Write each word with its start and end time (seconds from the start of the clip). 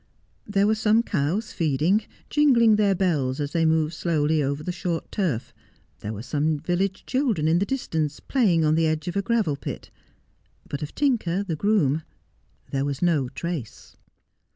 There 0.47 0.65
were 0.65 0.73
some 0.73 1.03
cows 1.03 1.51
feeding, 1.53 2.05
jingling 2.27 2.75
their 2.77 2.95
bells 2.95 3.39
as 3.39 3.51
they 3.51 3.67
moved 3.67 3.93
slowly 3.93 4.41
over 4.41 4.63
the 4.63 4.71
short 4.71 5.11
turf; 5.11 5.53
there 5.99 6.11
were 6.11 6.23
some 6.23 6.57
village 6.57 7.05
children 7.05 7.47
in 7.47 7.59
the 7.59 7.67
distance 7.67 8.19
playing 8.19 8.65
on 8.65 8.73
the 8.73 8.87
edge 8.87 9.07
of 9.07 9.15
a 9.15 9.21
gravel 9.21 9.55
pit; 9.55 9.91
but 10.67 10.81
of 10.81 10.95
Tinker, 10.95 11.43
the 11.43 11.55
groom, 11.55 12.01
there 12.71 12.83
was 12.83 13.03
no 13.03 13.29
trace. 13.29 13.95